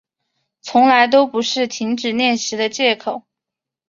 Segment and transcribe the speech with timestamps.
[0.63, 3.21] 从来都不是停止练习的借口